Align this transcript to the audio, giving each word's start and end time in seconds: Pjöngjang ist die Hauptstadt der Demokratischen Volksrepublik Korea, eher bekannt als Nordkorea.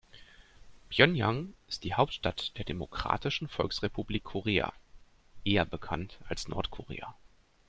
Pjöngjang 0.89 1.53
ist 1.67 1.83
die 1.83 1.93
Hauptstadt 1.93 2.57
der 2.57 2.65
Demokratischen 2.65 3.47
Volksrepublik 3.47 4.23
Korea, 4.23 4.73
eher 5.43 5.63
bekannt 5.63 6.17
als 6.27 6.47
Nordkorea. 6.47 7.13